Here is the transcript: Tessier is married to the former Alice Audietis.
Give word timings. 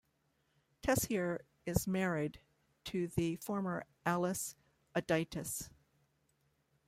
Tessier 0.81 1.45
is 1.67 1.85
married 1.85 2.39
to 2.85 3.09
the 3.09 3.35
former 3.35 3.83
Alice 4.03 4.55
Audietis. 4.95 5.69